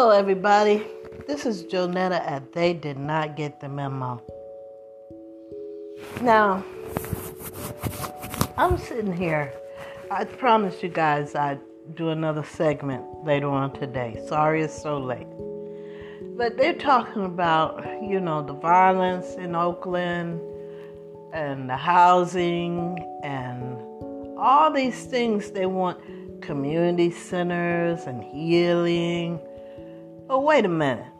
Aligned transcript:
Hello, 0.00 0.12
everybody. 0.12 0.82
This 1.26 1.44
is 1.44 1.64
Jonetta, 1.64 2.26
and 2.26 2.46
they 2.54 2.72
did 2.72 2.96
not 2.96 3.36
get 3.36 3.60
the 3.60 3.68
memo. 3.68 4.22
Now, 6.22 6.64
I'm 8.56 8.78
sitting 8.78 9.12
here. 9.12 9.52
I 10.10 10.24
promised 10.24 10.82
you 10.82 10.88
guys 10.88 11.34
I'd 11.34 11.60
do 11.96 12.08
another 12.08 12.42
segment 12.42 13.04
later 13.26 13.50
on 13.50 13.74
today. 13.74 14.18
Sorry 14.26 14.62
it's 14.62 14.82
so 14.82 14.96
late. 14.96 15.26
But 16.34 16.56
they're 16.56 16.72
talking 16.72 17.26
about, 17.26 17.84
you 18.02 18.20
know, 18.20 18.40
the 18.42 18.54
violence 18.54 19.34
in 19.34 19.54
Oakland 19.54 20.40
and 21.34 21.68
the 21.68 21.76
housing 21.76 23.06
and 23.22 23.76
all 24.38 24.72
these 24.72 25.04
things 25.04 25.50
they 25.50 25.66
want 25.66 26.00
community 26.40 27.10
centers 27.10 28.04
and 28.06 28.24
healing. 28.24 29.38
But 30.30 30.44
wait 30.44 30.64
a 30.64 30.68
minute. 30.68 31.12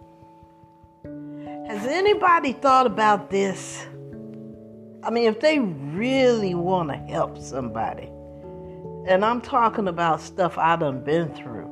Has 1.67 1.85
anybody 1.85 2.53
thought 2.53 2.87
about 2.87 3.29
this? 3.29 3.85
I 5.03 5.11
mean, 5.11 5.25
if 5.25 5.41
they 5.41 5.59
really 5.59 6.55
want 6.55 6.91
to 6.91 6.97
help 6.97 7.37
somebody, 7.37 8.07
and 9.09 9.25
I'm 9.25 9.41
talking 9.41 9.89
about 9.89 10.21
stuff 10.21 10.57
I 10.57 10.77
done 10.77 11.03
been 11.03 11.35
through. 11.35 11.67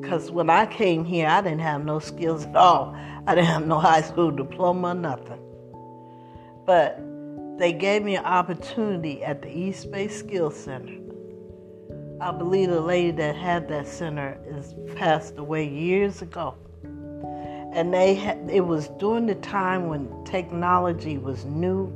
Because 0.00 0.32
when 0.32 0.50
I 0.50 0.66
came 0.66 1.04
here, 1.04 1.28
I 1.28 1.42
didn't 1.42 1.60
have 1.60 1.84
no 1.84 2.00
skills 2.00 2.44
at 2.46 2.56
all. 2.56 2.92
I 3.28 3.36
didn't 3.36 3.50
have 3.50 3.68
no 3.68 3.78
high 3.78 4.02
school 4.02 4.32
diploma, 4.32 4.94
nothing. 4.94 5.38
But 6.66 7.00
they 7.56 7.72
gave 7.72 8.02
me 8.02 8.16
an 8.16 8.24
opportunity 8.24 9.22
at 9.22 9.42
the 9.42 9.56
East 9.56 9.92
Bay 9.92 10.08
Skills 10.08 10.56
Center. 10.58 11.09
I 12.20 12.32
believe 12.32 12.68
the 12.68 12.80
lady 12.80 13.12
that 13.12 13.34
had 13.34 13.66
that 13.68 13.88
center 13.88 14.38
is 14.46 14.74
passed 14.94 15.38
away 15.38 15.66
years 15.66 16.20
ago. 16.20 16.54
And 17.72 17.94
they 17.94 18.14
had, 18.14 18.50
it 18.50 18.60
was 18.60 18.88
during 18.98 19.24
the 19.24 19.36
time 19.36 19.88
when 19.88 20.24
technology 20.24 21.16
was 21.16 21.46
new. 21.46 21.90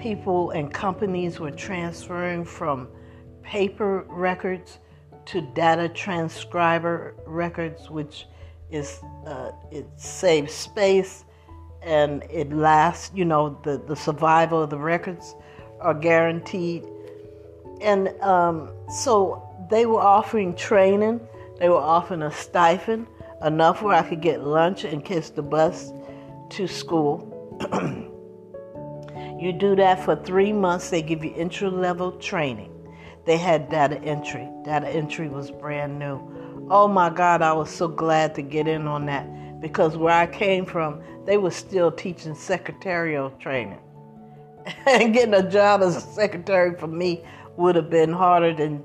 People 0.00 0.50
and 0.52 0.72
companies 0.72 1.40
were 1.40 1.50
transferring 1.50 2.42
from 2.42 2.88
paper 3.42 4.06
records 4.08 4.78
to 5.26 5.42
data 5.42 5.90
transcriber 5.90 7.14
records, 7.26 7.90
which 7.90 8.26
is 8.70 9.00
uh, 9.26 9.50
it 9.70 9.86
saves 9.96 10.54
space 10.54 11.26
and 11.82 12.22
it 12.30 12.50
lasts. 12.50 13.10
You 13.14 13.26
know, 13.26 13.60
the 13.62 13.76
the 13.76 13.96
survival 13.96 14.62
of 14.62 14.70
the 14.70 14.78
records 14.78 15.34
are 15.80 15.92
guaranteed. 15.92 16.86
And 17.82 18.08
um, 18.22 18.70
so 18.88 19.49
they 19.70 19.86
were 19.86 20.00
offering 20.00 20.54
training. 20.54 21.20
They 21.58 21.68
were 21.68 21.76
offering 21.76 22.22
a 22.22 22.32
stipend, 22.32 23.06
enough 23.42 23.82
where 23.82 23.94
I 23.94 24.02
could 24.02 24.20
get 24.20 24.42
lunch 24.44 24.84
and 24.84 25.04
catch 25.04 25.32
the 25.32 25.42
bus 25.42 25.92
to 26.50 26.66
school. 26.66 27.26
you 29.38 29.52
do 29.52 29.76
that 29.76 30.04
for 30.04 30.16
three 30.16 30.52
months. 30.52 30.90
They 30.90 31.02
give 31.02 31.24
you 31.24 31.32
entry 31.34 31.68
level 31.68 32.12
training. 32.12 32.72
They 33.26 33.36
had 33.36 33.68
data 33.68 34.00
entry. 34.02 34.48
Data 34.64 34.88
entry 34.88 35.28
was 35.28 35.50
brand 35.50 35.98
new. 35.98 36.66
Oh 36.70 36.88
my 36.88 37.10
God, 37.10 37.42
I 37.42 37.52
was 37.52 37.70
so 37.70 37.88
glad 37.88 38.34
to 38.36 38.42
get 38.42 38.66
in 38.66 38.86
on 38.86 39.06
that 39.06 39.60
because 39.60 39.96
where 39.96 40.14
I 40.14 40.26
came 40.26 40.64
from, 40.64 41.02
they 41.26 41.36
were 41.36 41.50
still 41.50 41.92
teaching 41.92 42.34
secretarial 42.34 43.30
training. 43.38 43.78
and 44.86 45.12
getting 45.12 45.34
a 45.34 45.48
job 45.48 45.82
as 45.82 45.96
a 45.96 46.00
secretary 46.00 46.78
for 46.78 46.86
me 46.86 47.22
would 47.56 47.76
have 47.76 47.90
been 47.90 48.12
harder 48.12 48.54
than 48.54 48.82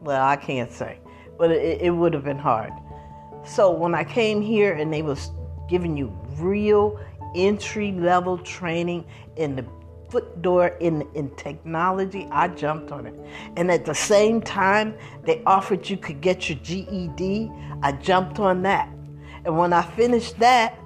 well, 0.00 0.24
I 0.24 0.36
can't 0.36 0.70
say, 0.70 0.98
but 1.38 1.50
it, 1.50 1.82
it 1.82 1.90
would 1.90 2.14
have 2.14 2.24
been 2.24 2.38
hard. 2.38 2.72
So 3.44 3.70
when 3.70 3.94
I 3.94 4.04
came 4.04 4.40
here 4.42 4.74
and 4.74 4.92
they 4.92 5.02
was 5.02 5.30
giving 5.68 5.96
you 5.96 6.08
real 6.36 6.98
entry 7.34 7.92
level 7.92 8.38
training 8.38 9.04
in 9.36 9.56
the 9.56 9.64
foot 10.10 10.40
door 10.40 10.68
in 10.80 11.06
in 11.14 11.34
technology, 11.36 12.26
I 12.30 12.48
jumped 12.48 12.92
on 12.92 13.06
it. 13.06 13.14
And 13.56 13.70
at 13.70 13.84
the 13.84 13.94
same 13.94 14.40
time, 14.40 14.94
they 15.24 15.42
offered 15.44 15.88
you 15.88 15.96
could 15.96 16.20
get 16.20 16.48
your 16.48 16.58
GED. 16.58 17.50
I 17.82 17.92
jumped 17.92 18.38
on 18.38 18.62
that. 18.62 18.88
And 19.44 19.56
when 19.56 19.72
I 19.72 19.82
finished 19.82 20.38
that, 20.38 20.78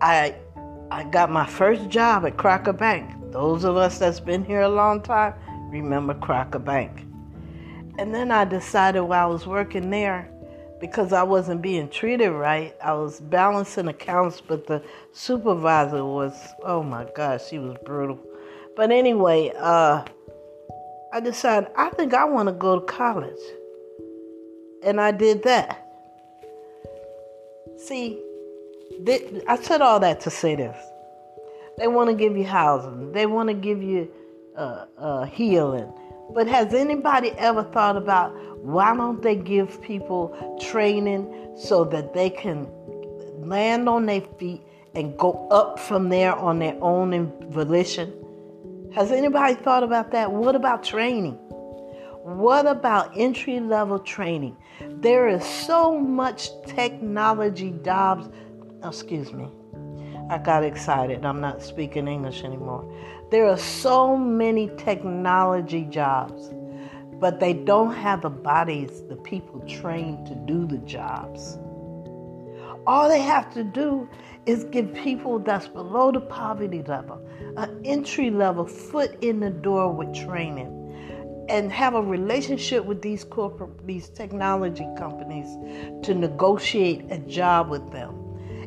I 0.00 0.36
I 0.90 1.04
got 1.04 1.30
my 1.30 1.46
first 1.46 1.88
job 1.88 2.26
at 2.26 2.36
Crocker 2.36 2.72
Bank. 2.72 3.10
Those 3.32 3.64
of 3.64 3.76
us 3.76 3.98
that's 3.98 4.20
been 4.20 4.44
here 4.44 4.60
a 4.60 4.68
long 4.68 5.02
time 5.02 5.34
remember 5.70 6.14
Crocker 6.14 6.58
Bank. 6.58 7.06
And 8.02 8.12
then 8.12 8.32
I 8.32 8.44
decided 8.44 9.02
while 9.02 9.28
I 9.28 9.30
was 9.30 9.46
working 9.46 9.88
there, 9.88 10.28
because 10.80 11.12
I 11.12 11.22
wasn't 11.22 11.62
being 11.62 11.88
treated 11.88 12.32
right, 12.32 12.74
I 12.82 12.94
was 12.94 13.20
balancing 13.20 13.86
accounts, 13.86 14.40
but 14.40 14.66
the 14.66 14.82
supervisor 15.12 16.04
was, 16.04 16.34
oh 16.64 16.82
my 16.82 17.06
gosh, 17.14 17.46
she 17.48 17.60
was 17.60 17.76
brutal. 17.84 18.18
But 18.74 18.90
anyway, 18.90 19.52
uh, 19.56 20.04
I 21.12 21.20
decided 21.20 21.70
I 21.76 21.90
think 21.90 22.12
I 22.12 22.24
want 22.24 22.48
to 22.48 22.52
go 22.52 22.80
to 22.80 22.86
college. 22.86 23.38
And 24.82 25.00
I 25.00 25.12
did 25.12 25.44
that. 25.44 25.86
See, 27.78 28.20
they, 28.98 29.44
I 29.46 29.56
said 29.62 29.80
all 29.80 30.00
that 30.00 30.20
to 30.22 30.30
say 30.30 30.56
this. 30.56 30.76
They 31.78 31.86
want 31.86 32.10
to 32.10 32.16
give 32.16 32.36
you 32.36 32.46
housing, 32.46 33.12
they 33.12 33.26
want 33.26 33.48
to 33.48 33.54
give 33.54 33.80
you 33.80 34.10
uh, 34.56 34.86
uh, 34.98 35.24
healing 35.26 35.92
but 36.34 36.46
has 36.46 36.74
anybody 36.74 37.30
ever 37.32 37.62
thought 37.62 37.96
about 37.96 38.34
why 38.58 38.94
don't 38.96 39.22
they 39.22 39.36
give 39.36 39.82
people 39.82 40.58
training 40.60 41.54
so 41.56 41.84
that 41.84 42.14
they 42.14 42.30
can 42.30 42.68
land 43.38 43.88
on 43.88 44.06
their 44.06 44.20
feet 44.38 44.62
and 44.94 45.16
go 45.18 45.48
up 45.50 45.78
from 45.78 46.08
there 46.08 46.34
on 46.34 46.58
their 46.58 46.76
own 46.82 47.32
volition? 47.50 48.12
Has 48.94 49.10
anybody 49.10 49.54
thought 49.54 49.82
about 49.82 50.10
that? 50.12 50.30
What 50.30 50.54
about 50.54 50.84
training? 50.84 51.34
What 52.22 52.66
about 52.66 53.10
entry 53.16 53.58
level 53.58 53.98
training? 53.98 54.56
There 54.80 55.28
is 55.28 55.44
so 55.44 55.98
much 55.98 56.50
technology 56.66 57.74
jobs. 57.82 58.28
Excuse 58.84 59.32
me. 59.32 59.48
I 60.30 60.38
got 60.38 60.64
excited. 60.64 61.24
I'm 61.24 61.40
not 61.40 61.62
speaking 61.62 62.08
English 62.08 62.44
anymore. 62.44 62.84
There 63.30 63.46
are 63.48 63.58
so 63.58 64.16
many 64.16 64.70
technology 64.76 65.84
jobs, 65.84 66.50
but 67.14 67.40
they 67.40 67.52
don't 67.52 67.94
have 67.94 68.22
the 68.22 68.30
bodies, 68.30 69.02
the 69.08 69.16
people 69.16 69.60
trained 69.60 70.26
to 70.26 70.34
do 70.34 70.66
the 70.66 70.78
jobs. 70.78 71.58
All 72.86 73.08
they 73.08 73.20
have 73.22 73.52
to 73.54 73.62
do 73.62 74.08
is 74.46 74.64
give 74.64 74.92
people 74.94 75.38
that's 75.38 75.68
below 75.68 76.10
the 76.10 76.20
poverty 76.20 76.82
level 76.82 77.24
an 77.56 77.80
entry 77.84 78.30
level 78.30 78.66
foot 78.66 79.22
in 79.22 79.40
the 79.40 79.50
door 79.50 79.92
with 79.92 80.12
training 80.14 80.78
and 81.48 81.70
have 81.70 81.94
a 81.94 82.02
relationship 82.02 82.84
with 82.84 83.02
these 83.02 83.24
corporate 83.24 83.86
these 83.86 84.08
technology 84.08 84.86
companies 84.96 85.46
to 86.02 86.14
negotiate 86.14 87.04
a 87.10 87.18
job 87.18 87.68
with 87.68 87.90
them. 87.92 88.14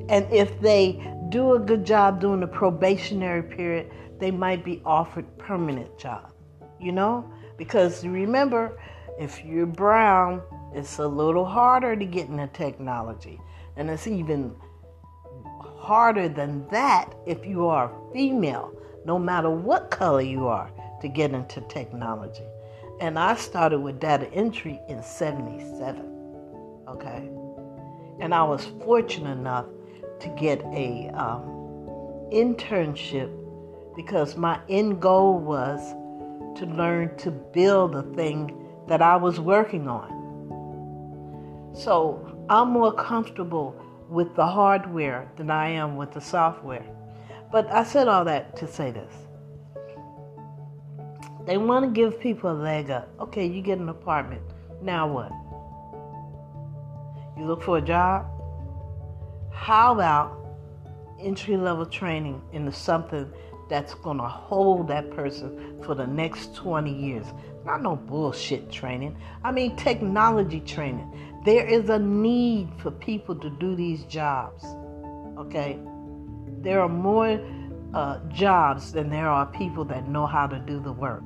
And 0.08 0.32
if 0.32 0.60
they 0.62 1.02
do 1.30 1.54
a 1.54 1.60
good 1.60 1.86
job 1.86 2.22
during 2.22 2.42
the 2.42 2.48
probationary 2.48 3.44
period, 3.44 3.92
they 4.20 4.32
might 4.32 4.64
be 4.64 4.82
offered 4.86 5.26
permanent 5.38 5.98
job. 5.98 6.32
You 6.80 6.92
know? 6.92 7.32
Because 7.58 8.06
remember, 8.06 8.78
if 9.20 9.44
you're 9.44 9.66
brown, 9.66 10.42
it's 10.74 11.00
a 11.00 11.08
little 11.08 11.46
harder 11.46 11.96
to 11.96 12.06
get 12.06 12.30
into 12.30 12.48
technology. 12.48 13.40
And 13.78 13.90
it's 13.90 14.08
even 14.08 14.56
harder 15.60 16.28
than 16.28 16.68
that 16.70 17.14
if 17.26 17.46
you 17.46 17.68
are 17.68 17.92
female, 18.12 18.74
no 19.06 19.20
matter 19.20 19.50
what 19.50 19.92
color 19.92 20.22
you 20.22 20.48
are, 20.48 20.72
to 21.02 21.08
get 21.08 21.32
into 21.32 21.62
technology. 21.62 22.44
And 23.00 23.20
I 23.20 23.36
started 23.36 23.80
with 23.80 24.00
data 24.00 24.32
entry 24.34 24.80
in 24.90 25.04
77. 25.04 26.12
Okay? 26.88 27.30
And 28.20 28.34
I 28.34 28.44
was 28.44 28.66
fortunate 28.84 29.38
enough 29.38 29.66
to 30.20 30.30
get 30.30 30.62
a 30.74 31.10
um, 31.10 31.44
internship 32.32 33.32
because 33.96 34.36
my 34.36 34.60
end 34.70 35.02
goal 35.02 35.38
was 35.38 35.80
to 36.60 36.66
learn 36.66 37.16
to 37.18 37.32
build 37.32 37.94
the 37.94 38.04
thing 38.16 38.56
that 38.88 39.02
I 39.02 39.16
was 39.16 39.40
working 39.40 39.88
on. 39.88 41.74
So 41.74 42.46
I'm 42.50 42.70
more 42.70 42.94
comfortable 42.94 43.76
with 44.10 44.36
the 44.36 44.46
hardware 44.46 45.30
than 45.36 45.50
I 45.50 45.70
am 45.70 45.96
with 45.98 46.12
the 46.12 46.22
software. 46.22 46.86
But 47.52 47.72
I 47.72 47.84
said 47.84 48.08
all 48.08 48.26
that 48.26 48.56
to 48.58 48.68
say 48.68 48.92
this. 48.92 49.14
They 51.46 51.58
want 51.58 51.86
to 51.86 51.92
give 51.92 52.20
people 52.20 52.52
a 52.52 52.54
leg 52.54 52.90
up. 52.90 53.10
Okay, 53.20 53.46
you 53.46 53.62
get 53.62 53.78
an 53.78 53.90
apartment. 53.90 54.42
Now 54.82 55.08
what? 55.08 55.32
You 57.38 57.46
look 57.46 57.62
for 57.62 57.78
a 57.78 57.82
job? 57.82 58.26
How 59.56 59.94
about 59.94 60.38
entry 61.20 61.58
level 61.58 61.86
training 61.86 62.42
into 62.52 62.72
something 62.72 63.32
that's 63.70 63.94
going 63.96 64.18
to 64.18 64.28
hold 64.28 64.88
that 64.88 65.10
person 65.12 65.82
for 65.84 65.96
the 65.96 66.06
next 66.06 66.56
20 66.56 66.92
years. 66.94 67.26
Not 67.66 67.82
no 67.82 67.96
bullshit 67.96 68.72
training. 68.72 69.18
I 69.44 69.52
mean, 69.52 69.76
technology 69.76 70.60
training. 70.60 71.12
There 71.46 71.66
is 71.66 71.90
a 71.90 72.00
need 72.00 72.70
for 72.78 72.92
people 72.92 73.36
to 73.36 73.50
do 73.50 73.76
these 73.76 74.04
jobs. 74.04 74.64
Okay? 75.38 75.80
There 76.62 76.80
are 76.80 76.90
more 76.90 77.40
uh, 77.94 78.20
jobs 78.30 78.92
than 78.92 79.10
there 79.10 79.30
are 79.30 79.46
people 79.48 79.86
that 79.86 80.08
know 80.08 80.26
how 80.26 80.48
to 80.48 80.60
do 80.60 80.80
the 80.80 80.92
work. 80.92 81.24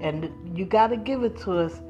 And 0.00 0.30
you 0.56 0.64
got 0.64 0.88
to 0.88 0.96
give 0.96 1.22
it 1.22 1.36
to 1.40 1.58
us. 1.58 1.80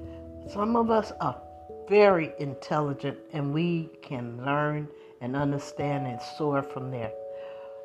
Some 0.53 0.77
of 0.77 0.91
us 0.91 1.13
are 1.21 1.41
very 1.89 2.33
intelligent 2.39 3.19
and 3.33 3.53
we 3.53 3.91
can 4.03 4.45
learn 4.45 4.89
and 5.23 5.37
understand 5.37 6.07
and 6.07 6.21
soar 6.37 6.63
from 6.63 6.91
there. 6.91 7.13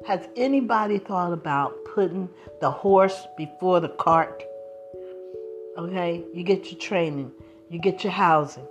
Has 0.05 0.27
anybody 0.35 0.97
thought 0.97 1.31
about 1.31 1.73
putting 1.85 2.29
the 2.59 2.69
horse 2.69 3.27
before 3.37 3.79
the 3.79 3.89
cart? 3.89 4.43
Okay, 5.77 6.23
you 6.33 6.43
get 6.43 6.71
your 6.71 6.79
training, 6.79 7.31
you 7.69 7.79
get 7.79 8.03
your 8.03 8.13
housing, 8.13 8.67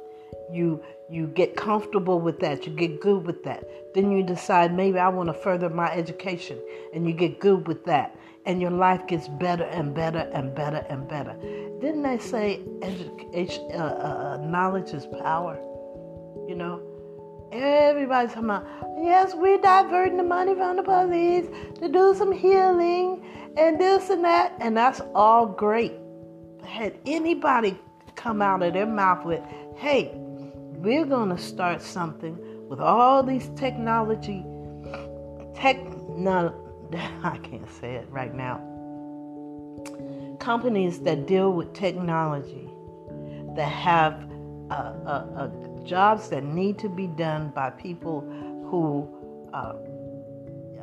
you 0.52 0.82
you 1.08 1.28
get 1.28 1.54
comfortable 1.54 2.20
with 2.20 2.40
that, 2.40 2.66
you 2.66 2.72
get 2.72 3.00
good 3.00 3.24
with 3.24 3.44
that. 3.44 3.64
Then 3.94 4.10
you 4.10 4.24
decide 4.24 4.74
maybe 4.74 4.98
I 4.98 5.08
want 5.08 5.28
to 5.28 5.34
further 5.34 5.70
my 5.70 5.90
education, 5.92 6.58
and 6.92 7.06
you 7.06 7.12
get 7.12 7.38
good 7.38 7.68
with 7.68 7.84
that, 7.84 8.18
and 8.44 8.60
your 8.60 8.72
life 8.72 9.06
gets 9.06 9.28
better 9.28 9.64
and 9.64 9.94
better 9.94 10.28
and 10.34 10.52
better 10.54 10.84
and 10.88 11.08
better. 11.08 11.36
Didn't 11.80 12.02
they 12.02 12.18
say 12.18 12.60
edu- 12.80 13.74
uh, 13.74 13.78
uh, 13.78 14.36
knowledge 14.44 14.90
is 14.90 15.06
power? 15.22 15.56
You 16.48 16.56
know, 16.56 16.95
everybody's 17.52 18.32
talking 18.32 18.44
about 18.44 18.66
yes, 18.98 19.34
we're 19.34 19.60
diverting 19.60 20.16
the 20.16 20.22
money 20.22 20.54
from 20.54 20.76
the 20.76 20.82
police 20.82 21.46
to 21.78 21.88
do 21.88 22.14
some 22.14 22.32
healing 22.32 23.24
and 23.56 23.80
this 23.80 24.10
and 24.10 24.24
that, 24.24 24.54
and 24.60 24.76
that's 24.76 25.00
all 25.14 25.46
great. 25.46 25.92
Had 26.64 26.98
anybody 27.06 27.78
come 28.14 28.42
out 28.42 28.62
of 28.62 28.72
their 28.72 28.86
mouth 28.86 29.24
with, 29.24 29.42
"Hey," 29.76 30.10
we're 30.14 31.06
going 31.06 31.30
to 31.30 31.38
start 31.38 31.82
something 31.82 32.38
with 32.68 32.80
all 32.80 33.22
these 33.22 33.48
technology, 33.56 34.44
tech, 35.54 35.76
no, 36.08 36.54
I 37.22 37.38
can't 37.38 37.68
say 37.80 37.94
it 37.94 38.08
right 38.10 38.34
now. 38.34 38.58
Companies 40.40 41.00
that 41.00 41.26
deal 41.26 41.52
with 41.52 41.72
technology, 41.72 42.68
that 43.56 43.68
have 43.68 44.30
a, 44.70 44.74
uh, 44.74 45.26
uh, 45.36 45.75
jobs 45.86 46.28
that 46.28 46.44
need 46.44 46.78
to 46.78 46.88
be 46.88 47.06
done 47.06 47.52
by 47.54 47.70
people 47.70 48.20
who 48.70 49.08
uh, 49.54 49.74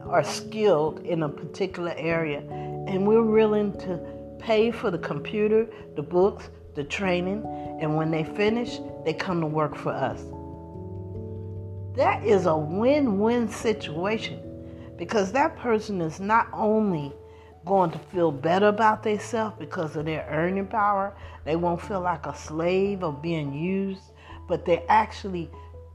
are 0.10 0.24
skilled 0.24 1.00
in 1.00 1.24
a 1.24 1.30
particular 1.30 1.94
area, 1.98 2.40
and 2.88 3.06
we're 3.08 3.24
willing 3.24 3.74
to 3.80 4.00
pay 4.40 4.72
for 4.72 4.92
the 4.92 4.98
computer, 4.98 5.68
the 5.96 6.02
books, 6.02 6.50
the 6.76 6.84
training, 6.84 7.44
and 7.82 7.96
when 7.96 8.12
they 8.12 8.24
finish, 8.24 8.80
they 9.06 9.14
come 9.14 9.42
to 9.42 9.48
work 9.48 9.76
for 9.76 9.92
us. 9.92 10.22
That 11.96 12.26
is 12.26 12.48
a 12.48 12.56
win 12.56 13.20
win 13.20 13.48
situation 13.48 14.40
because 14.98 15.32
that 15.32 15.56
person 15.58 16.02
is 16.02 16.20
not 16.20 16.48
only 16.54 17.14
going 17.66 17.92
to 17.92 18.00
feel 18.00 18.32
better 18.32 18.68
about 18.68 19.04
themselves 19.04 19.56
because 19.58 19.96
of 19.96 20.06
their 20.06 20.28
earning 20.30 20.68
power, 20.68 21.16
they 21.46 21.56
won't 21.56 21.82
feel 21.82 22.02
like 22.02 22.26
a 22.26 22.36
slave 22.36 23.04
or 23.04 23.14
being 23.14 23.54
used, 23.54 24.13
but 24.48 24.66
they're 24.66 24.84
actually 24.90 25.50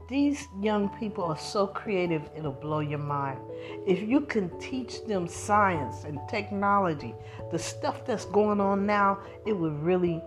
these 0.09 0.47
young 0.59 0.89
people 0.97 1.23
are 1.23 1.37
so 1.37 1.67
creative, 1.67 2.23
it'll 2.35 2.51
blow 2.51 2.79
your 2.79 2.97
mind. 2.97 3.39
If 3.85 4.01
you 4.01 4.21
can 4.21 4.49
teach 4.59 5.05
them 5.05 5.27
science 5.27 6.03
and 6.03 6.19
technology, 6.27 7.13
the 7.51 7.59
stuff 7.59 8.07
that's 8.07 8.25
going 8.25 8.59
on 8.59 8.87
now, 8.87 9.19
it 9.45 9.53
would 9.53 9.79
really 9.83 10.19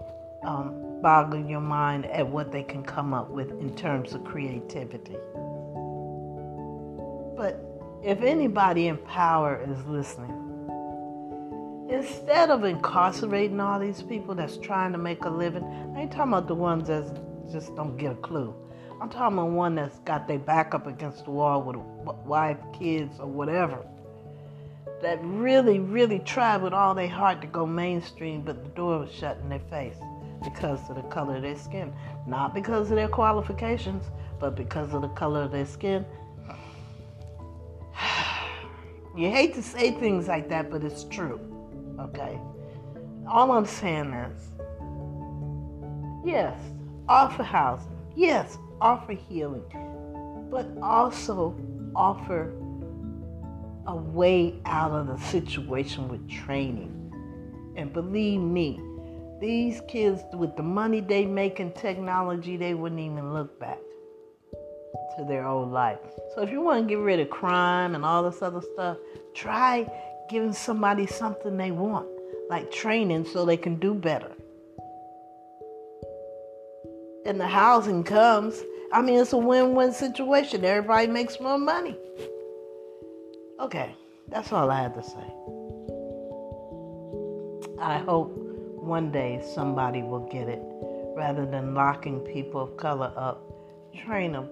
um, 0.45 1.01
boggle 1.03 1.45
your 1.45 1.61
mind 1.61 2.07
at 2.07 2.27
what 2.27 2.53
they 2.53 2.63
can 2.63 2.85
come 2.85 3.13
up 3.13 3.29
with 3.29 3.51
in 3.61 3.75
terms 3.75 4.15
of 4.15 4.23
creativity. 4.23 5.17
But 7.37 7.61
if 8.05 8.23
anybody 8.23 8.87
in 8.87 8.99
power 8.99 9.61
is 9.69 9.85
listening, 9.87 10.39
instead 11.91 12.51
of 12.51 12.63
incarcerating 12.63 13.59
all 13.59 13.81
these 13.81 14.01
people 14.01 14.37
that's 14.37 14.59
trying 14.59 14.93
to 14.93 14.99
make 14.99 15.25
a 15.25 15.29
living, 15.29 15.65
I 15.97 16.03
ain't 16.03 16.13
talking 16.13 16.33
about 16.33 16.47
the 16.47 16.55
ones 16.55 16.87
that 16.87 17.32
just 17.51 17.75
don't 17.75 17.97
get 17.97 18.13
a 18.13 18.17
clue. 18.17 18.55
I'm 19.01 19.09
talking 19.09 19.39
about 19.39 19.51
one 19.51 19.75
that's 19.75 19.99
got 20.01 20.29
their 20.29 20.39
back 20.39 20.75
up 20.75 20.87
against 20.87 21.25
the 21.25 21.33
wall 21.33 21.63
with 21.63 21.77
a 21.77 22.13
wife, 22.25 22.59
kids, 22.73 23.19
or 23.19 23.27
whatever. 23.27 23.85
That 25.01 25.19
really, 25.25 25.81
really 25.81 26.21
tried 26.21 26.63
with 26.63 26.73
all 26.73 26.95
their 26.95 27.09
heart 27.09 27.41
to 27.41 27.49
go 27.49 27.67
mainstream, 27.67 28.43
but 28.43 28.63
the 28.63 28.71
door 28.71 29.01
was 29.01 29.13
shut 29.13 29.39
in 29.43 29.49
their 29.49 29.59
face 29.59 29.97
because 30.45 30.79
of 30.89 30.97
the 30.97 31.03
color 31.03 31.37
of 31.37 31.43
their 31.43 31.57
skin. 31.57 31.93
Not 32.29 32.55
because 32.55 32.91
of 32.91 32.97
their 32.97 33.09
qualifications, 33.09 34.05
but 34.39 34.55
because 34.55 34.95
of 34.95 35.03
the 35.03 35.09
color 35.09 35.43
of 35.43 35.51
their 35.51 35.67
skin. 35.67 36.07
you 39.17 39.31
hate 39.31 39.55
to 39.55 39.63
say 39.63 39.91
things 39.91 40.29
like 40.29 40.49
that, 40.49 40.71
but 40.71 40.85
it's 40.85 41.05
true. 41.05 41.41
Okay? 41.99 42.39
All 43.27 43.51
I'm 43.51 43.67
saying 43.67 44.13
is 44.13 44.49
yes, 46.25 46.57
offer 47.09 47.43
housing. 47.43 47.97
Yes, 48.15 48.59
offer 48.81 49.13
healing. 49.13 49.65
But 50.51 50.69
also 50.83 51.57
offer 51.95 52.53
a 53.87 53.97
way 53.97 54.61
out 54.65 54.93
of 54.93 55.07
the 55.09 55.19
situation 55.19 56.09
with 56.09 56.29
training. 56.29 56.99
And 57.77 57.93
believe 57.93 58.41
me, 58.41 58.81
these 59.41 59.81
kids, 59.89 60.23
with 60.35 60.57
the 60.57 60.63
money 60.63 61.01
they 61.01 61.25
make 61.25 61.59
in 61.59 61.73
technology, 61.73 62.57
they 62.57 62.75
wouldn't 62.75 63.01
even 63.01 63.33
look 63.33 63.59
back 63.59 63.79
to 65.17 65.25
their 65.25 65.47
old 65.47 65.73
life. 65.73 65.99
So 66.35 66.43
if 66.43 66.51
you 66.51 66.61
want 66.61 66.87
to 66.87 66.89
get 66.89 66.99
rid 66.99 67.19
of 67.19 67.29
crime 67.31 67.95
and 67.95 68.05
all 68.05 68.23
this 68.23 68.41
other 68.43 68.63
stuff, 68.75 68.99
try 69.35 69.91
giving 70.31 70.53
somebody 70.53 71.07
something 71.07 71.57
they 71.57 71.71
want, 71.71 72.09
like 72.49 72.71
training 72.71 73.25
so 73.25 73.45
they 73.45 73.57
can 73.57 73.77
do 73.77 73.95
better. 73.95 74.33
And 77.33 77.41
the 77.41 77.47
housing 77.47 78.05
comes. 78.05 78.63
I 78.93 79.01
mean, 79.01 79.19
it's 79.19 79.33
a 79.33 79.39
win 79.39 79.75
win 79.75 79.95
situation. 79.95 80.67
Everybody 80.67 81.07
makes 81.07 81.41
more 81.41 81.57
money. 81.57 81.97
Okay, 83.59 83.97
that's 84.29 84.53
all 84.53 84.71
I 84.71 84.83
had 84.83 84.95
to 84.97 85.03
say. 85.03 85.33
I 87.81 87.97
hope 88.05 88.37
one 88.77 89.11
day 89.11 89.43
somebody 89.55 90.03
will 90.03 90.29
get 90.31 90.47
it 90.47 90.61
rather 91.17 91.47
than 91.47 91.73
locking 91.73 92.21
people 92.21 92.61
of 92.61 92.77
color 92.77 93.11
up. 93.17 93.43
Train 94.05 94.33
them. 94.33 94.51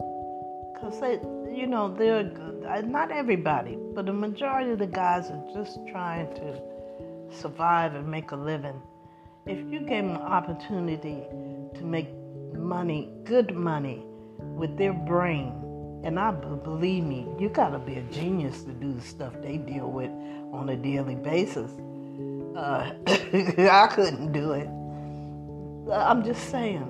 Because 0.73 0.99
they, 1.03 1.21
you 1.55 1.67
know, 1.67 1.95
they're 1.95 2.25
good. 2.25 2.65
Not 2.87 3.11
everybody, 3.11 3.77
but 3.95 4.07
the 4.07 4.15
majority 4.15 4.71
of 4.71 4.79
the 4.79 4.87
guys 4.87 5.27
are 5.27 5.45
just 5.53 5.81
trying 5.91 6.35
to 6.37 6.59
survive 7.31 7.95
and 7.95 8.11
make 8.11 8.31
a 8.31 8.37
living. 8.37 8.81
If 9.45 9.59
you 9.71 9.81
gave 9.81 10.05
them 10.05 10.17
an 10.17 10.23
opportunity 10.23 11.25
to 11.75 11.85
make 11.85 12.09
money, 12.71 13.09
good 13.25 13.53
money, 13.53 14.01
with 14.39 14.79
their 14.79 14.93
brain, 14.93 15.53
and 16.05 16.21
I 16.21 16.31
believe 16.31 17.03
me, 17.03 17.27
you 17.37 17.49
gotta 17.49 17.81
be 17.81 17.97
a 17.97 18.03
genius 18.13 18.63
to 18.63 18.71
do 18.71 18.93
the 18.93 19.01
stuff 19.01 19.35
they 19.43 19.57
deal 19.57 19.91
with 19.91 20.11
on 20.53 20.69
a 20.69 20.77
daily 20.77 21.17
basis. 21.17 21.69
Uh, 22.57 22.93
I 23.69 23.89
couldn't 23.93 24.31
do 24.31 24.53
it. 24.53 24.69
I'm 25.93 26.25
just 26.25 26.49
saying, 26.49 26.87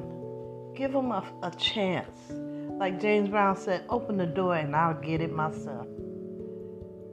give 0.77 0.93
them 0.93 1.13
a, 1.13 1.25
a 1.43 1.51
chance. 1.53 2.15
Like 2.29 3.01
James 3.01 3.31
Brown 3.31 3.57
said, 3.57 3.85
open 3.89 4.19
the 4.19 4.27
door 4.27 4.57
and 4.57 4.77
I'll 4.77 5.01
get 5.01 5.23
it 5.23 5.33
myself. 5.33 5.87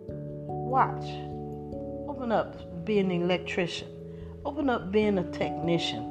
Watch. 0.10 1.06
Open 2.10 2.34
up 2.34 2.84
being 2.84 3.12
an 3.12 3.24
electrician. 3.24 3.88
Open 4.44 4.70
up 4.70 4.92
being 4.92 5.18
a 5.20 5.32
technician. 5.32 6.04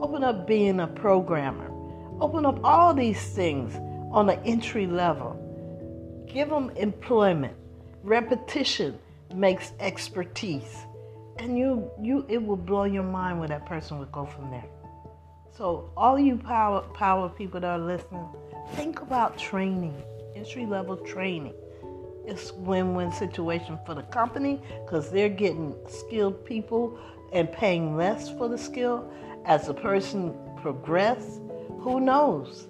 Open 0.00 0.22
up 0.22 0.46
being 0.46 0.78
a 0.78 0.86
programmer. 0.86 1.75
Open 2.20 2.46
up 2.46 2.58
all 2.64 2.94
these 2.94 3.22
things 3.34 3.74
on 4.12 4.28
an 4.30 4.40
entry 4.44 4.86
level. 4.86 5.42
Give 6.26 6.48
them 6.48 6.70
employment. 6.70 7.54
Repetition 8.02 8.98
makes 9.34 9.72
expertise 9.80 10.86
and 11.38 11.58
you 11.58 11.90
you 12.00 12.24
it 12.28 12.42
will 12.42 12.56
blow 12.56 12.84
your 12.84 13.02
mind 13.02 13.38
where 13.38 13.48
that 13.48 13.66
person 13.66 13.98
would 13.98 14.12
go 14.12 14.24
from 14.24 14.50
there. 14.50 14.64
So 15.56 15.90
all 15.96 16.18
you 16.18 16.36
power 16.36 16.82
power 16.94 17.28
people 17.28 17.60
that 17.60 17.68
are 17.68 17.78
listening, 17.78 18.26
think 18.74 19.00
about 19.00 19.38
training, 19.38 20.02
entry 20.34 20.66
level 20.66 20.96
training. 20.96 21.54
It's 22.26 22.52
win-win 22.52 23.12
situation 23.12 23.78
for 23.86 23.94
the 23.94 24.02
company 24.02 24.60
because 24.84 25.10
they're 25.10 25.28
getting 25.28 25.74
skilled 25.88 26.44
people 26.44 26.98
and 27.32 27.50
paying 27.52 27.96
less 27.96 28.28
for 28.30 28.48
the 28.48 28.58
skill. 28.58 29.10
As 29.44 29.68
the 29.68 29.74
person 29.74 30.34
progress, 30.60 31.40
who 31.86 32.00
knows? 32.00 32.66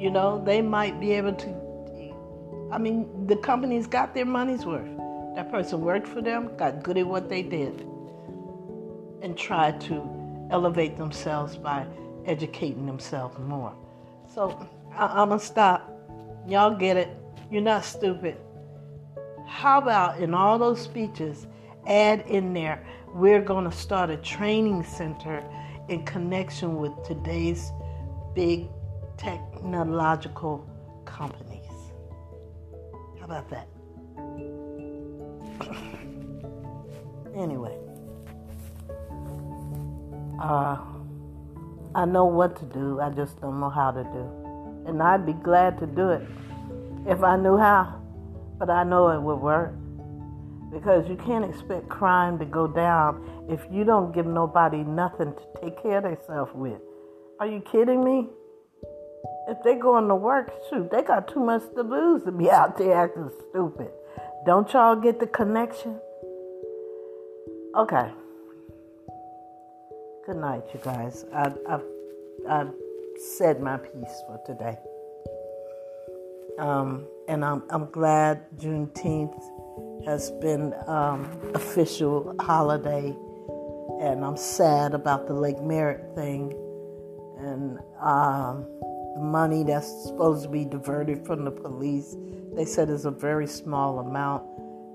You 0.00 0.10
know, 0.10 0.42
they 0.44 0.60
might 0.60 0.98
be 0.98 1.12
able 1.12 1.32
to. 1.32 1.48
I 2.72 2.78
mean, 2.78 3.26
the 3.28 3.36
company's 3.36 3.86
got 3.86 4.14
their 4.14 4.24
money's 4.24 4.66
worth. 4.66 4.90
that 5.36 5.48
person 5.52 5.80
worked 5.80 6.08
for 6.08 6.20
them, 6.20 6.56
got 6.56 6.82
good 6.82 6.98
at 6.98 7.06
what 7.06 7.28
they 7.28 7.42
did, 7.42 7.86
and 9.22 9.38
tried 9.38 9.80
to 9.82 10.02
elevate 10.50 10.96
themselves 10.96 11.56
by 11.56 11.86
educating 12.26 12.86
themselves 12.86 13.38
more. 13.38 13.72
So 14.34 14.58
I- 14.92 15.22
I'm 15.22 15.28
going 15.28 15.38
to 15.38 15.46
stop. 15.46 15.88
Y'all 16.48 16.74
get 16.74 16.96
it. 16.96 17.10
You're 17.52 17.62
not 17.62 17.84
stupid. 17.84 18.36
How 19.46 19.78
about 19.78 20.18
in 20.18 20.34
all 20.34 20.58
those 20.58 20.80
speeches, 20.80 21.46
add 21.86 22.24
in 22.26 22.52
there, 22.52 22.84
we're 23.14 23.40
going 23.40 23.64
to 23.70 23.76
start 23.76 24.10
a 24.10 24.16
training 24.16 24.82
center 24.82 25.44
in 25.88 26.04
connection 26.04 26.78
with 26.78 26.92
today's 27.04 27.70
big 28.34 28.68
technological 29.16 30.66
companies. 31.04 31.70
How 33.18 33.24
about 33.24 33.50
that? 33.50 33.68
anyway, 37.36 37.76
uh, 40.40 40.78
I 41.94 42.04
know 42.04 42.26
what 42.26 42.56
to 42.56 42.64
do, 42.66 43.00
I 43.00 43.10
just 43.10 43.40
don't 43.40 43.58
know 43.60 43.70
how 43.70 43.90
to 43.90 44.04
do. 44.04 44.38
And 44.86 45.02
I'd 45.02 45.26
be 45.26 45.32
glad 45.32 45.78
to 45.80 45.86
do 45.86 46.10
it 46.10 46.22
if 47.06 47.22
I 47.22 47.36
knew 47.36 47.56
how, 47.56 48.00
but 48.58 48.70
I 48.70 48.84
know 48.84 49.10
it 49.10 49.20
would 49.20 49.40
work. 49.40 49.74
Because 50.72 51.08
you 51.08 51.16
can't 51.16 51.44
expect 51.44 51.88
crime 51.88 52.38
to 52.38 52.44
go 52.44 52.66
down 52.66 53.46
if 53.48 53.60
you 53.72 53.84
don't 53.84 54.14
give 54.14 54.26
nobody 54.26 54.78
nothing 54.84 55.32
to 55.32 55.60
take 55.62 55.82
care 55.82 55.98
of 55.98 56.04
themselves 56.04 56.52
with. 56.54 56.80
Are 57.40 57.46
you 57.46 57.60
kidding 57.60 58.02
me? 58.02 58.26
If 59.46 59.58
they're 59.62 59.78
going 59.78 60.08
to 60.08 60.14
work, 60.16 60.52
shoot, 60.68 60.90
they 60.90 61.02
got 61.02 61.28
too 61.28 61.38
much 61.38 61.62
to 61.76 61.82
lose 61.82 62.24
to 62.24 62.32
be 62.32 62.50
out 62.50 62.76
there 62.76 62.96
acting 62.96 63.30
stupid. 63.48 63.90
Don't 64.44 64.70
y'all 64.72 64.96
get 64.96 65.20
the 65.20 65.26
connection? 65.28 66.00
Okay. 67.76 68.10
Good 70.26 70.36
night, 70.36 70.64
you 70.74 70.80
guys. 70.82 71.24
I, 71.32 71.52
I've, 71.68 71.84
I've 72.48 72.72
said 73.16 73.62
my 73.62 73.76
piece 73.76 74.22
for 74.26 74.40
today. 74.44 74.76
Um, 76.58 77.06
and 77.28 77.44
I'm, 77.44 77.62
I'm 77.70 77.88
glad 77.90 78.50
Juneteenth 78.58 80.04
has 80.06 80.32
been 80.42 80.74
um, 80.88 81.30
official 81.54 82.34
holiday, 82.40 83.16
and 84.00 84.24
I'm 84.24 84.36
sad 84.36 84.92
about 84.92 85.28
the 85.28 85.34
Lake 85.34 85.62
Merritt 85.62 86.16
thing 86.16 86.52
and 87.38 87.78
um, 88.00 88.66
the 89.14 89.20
money 89.20 89.62
that's 89.62 90.04
supposed 90.04 90.44
to 90.44 90.48
be 90.48 90.64
diverted 90.64 91.24
from 91.26 91.44
the 91.44 91.50
police. 91.50 92.16
They 92.54 92.64
said 92.64 92.90
is 92.90 93.04
a 93.04 93.10
very 93.10 93.46
small 93.46 94.00
amount 94.00 94.44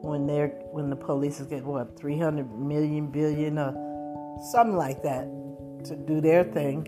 when 0.02 0.28
they're 0.28 0.50
when 0.72 0.90
the 0.90 0.96
police 0.96 1.40
get 1.42 1.64
what 1.64 1.98
300 1.98 2.60
million 2.60 3.08
billion 3.08 3.58
or 3.58 3.72
something 4.52 4.76
like 4.76 5.02
that 5.04 5.26
to 5.86 5.96
do 5.96 6.22
their 6.22 6.44
thing. 6.44 6.88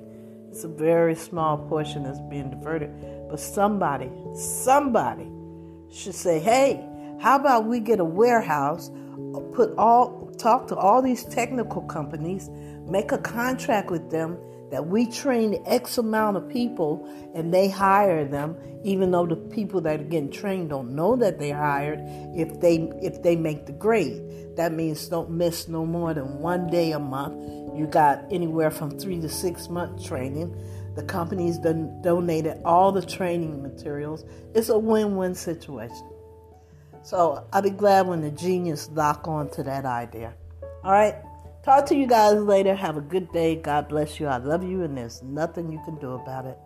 It's 0.50 0.64
a 0.64 0.70
very 0.70 1.16
small 1.16 1.58
portion 1.58 2.04
that's 2.04 2.20
being 2.30 2.50
diverted, 2.50 2.90
but 3.30 3.40
somebody, 3.40 4.10
somebody 4.34 5.30
should 5.92 6.16
say, 6.16 6.40
"Hey, 6.40 6.86
how 7.20 7.38
about 7.38 7.66
we 7.66 7.80
get 7.80 8.00
a 8.00 8.06
warehouse, 8.06 8.92
put 9.54 9.74
all 9.78 10.32
talk 10.38 10.68
to 10.68 10.76
all 10.76 11.02
these 11.02 11.24
technical 11.26 11.82
companies, 11.84 12.50
make 12.88 13.12
a 13.12 13.18
contract 13.18 13.90
with 13.90 14.10
them 14.12 14.38
that 14.72 14.88
we 14.88 15.06
train 15.06 15.62
X 15.66 15.98
amount 15.98 16.38
of 16.38 16.50
people 16.50 17.08
and 17.34 17.54
they 17.54 17.70
hire 17.70 18.26
them, 18.26 18.58
even 18.84 19.12
though 19.12 19.26
the 19.26 19.36
people 19.36 19.82
that 19.82 20.00
are 20.00 20.04
getting 20.04 20.32
trained 20.32 20.70
don't 20.70 20.96
know 20.96 21.16
that 21.16 21.40
they're 21.40 21.56
hired 21.56 22.00
if 22.36 22.60
they 22.60 22.90
if 23.02 23.22
they 23.22 23.36
make 23.36 23.66
the 23.66 23.72
grade. 23.72 24.56
That 24.56 24.72
means 24.72 25.08
don't 25.08 25.32
miss 25.32 25.68
no 25.68 25.86
more 25.86 26.14
than 26.14 26.40
one 26.40 26.68
day 26.68 26.92
a 26.94 27.00
month. 27.00 27.36
You 27.78 27.88
got 27.88 28.26
anywhere 28.32 28.72
from 28.72 28.98
three 28.98 29.20
to 29.22 29.30
six 29.30 29.70
month 29.70 30.04
training. 30.04 30.56
The 30.96 31.04
company's 31.04 31.58
done 31.58 32.02
donated 32.02 32.62
all 32.64 32.92
the 32.92 33.06
training 33.06 33.62
materials. 33.62 34.24
It's 34.54 34.70
a 34.70 34.78
win-win 34.78 35.36
situation. 35.36 36.10
So 37.04 37.46
I'll 37.52 37.62
be 37.62 37.70
glad 37.70 38.08
when 38.08 38.22
the 38.22 38.32
genius 38.32 38.90
lock 38.94 39.28
on 39.28 39.50
to 39.52 39.64
that 39.64 39.86
idea. 39.86 40.34
All 40.84 40.92
right. 40.92 41.16
Talk 41.66 41.88
to 41.88 41.96
you 41.96 42.06
guys 42.06 42.36
later. 42.36 42.76
Have 42.76 42.96
a 42.96 43.02
good 43.02 43.32
day. 43.32 43.56
God 43.56 43.90
bless 43.90 44.20
you. 44.20 44.28
I 44.28 44.38
love 44.38 44.64
you, 44.64 44.84
and 44.84 44.96
there's 44.96 45.24
nothing 45.24 45.72
you 45.72 45.82
can 45.84 45.96
do 45.96 46.12
about 46.12 46.46
it. 46.46 46.60